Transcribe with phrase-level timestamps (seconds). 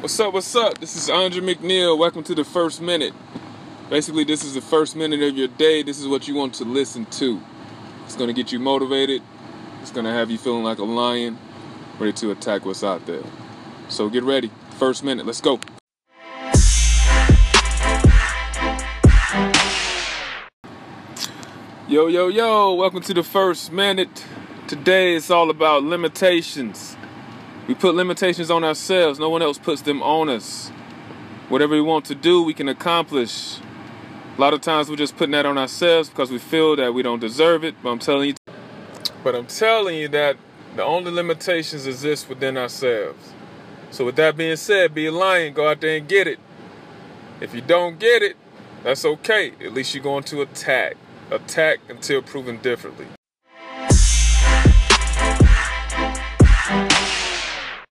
[0.00, 0.32] What's up?
[0.32, 0.78] What's up?
[0.78, 1.98] This is Andre McNeil.
[1.98, 3.12] Welcome to the first minute.
[3.90, 5.82] Basically, this is the first minute of your day.
[5.82, 7.38] This is what you want to listen to.
[8.06, 9.20] It's going to get you motivated.
[9.82, 11.36] It's going to have you feeling like a lion,
[11.98, 13.22] ready to attack what's out there.
[13.90, 14.50] So get ready.
[14.78, 15.26] First minute.
[15.26, 15.60] Let's go.
[21.88, 22.72] Yo, yo, yo.
[22.72, 24.24] Welcome to the first minute.
[24.66, 26.96] Today it's all about limitations.
[27.68, 30.70] We put limitations on ourselves, no one else puts them on us.
[31.48, 33.58] Whatever we want to do, we can accomplish.
[34.36, 37.02] A lot of times we're just putting that on ourselves because we feel that we
[37.02, 37.74] don't deserve it.
[37.82, 38.34] But I'm telling you,
[39.22, 40.36] but I'm telling you that
[40.76, 43.32] the only limitations exist within ourselves.
[43.90, 46.38] So with that being said, be a lion, go out there and get it.
[47.40, 48.36] If you don't get it,
[48.82, 49.52] that's okay.
[49.64, 50.96] At least you're going to attack.
[51.30, 53.06] Attack until proven differently.